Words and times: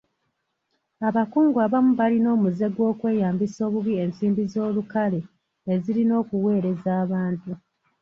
Abakungu 1.07 1.57
abamu 1.65 1.91
balina 1.99 2.27
omuze 2.35 2.65
gw'okweyambisa 2.75 3.59
obubi 3.67 3.93
ensimbi 4.03 4.43
z'olukale 4.51 5.19
ezirina 5.73 6.13
okuweereza 6.21 6.89
abantu. 7.03 7.51